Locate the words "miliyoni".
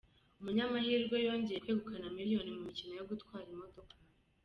2.17-2.49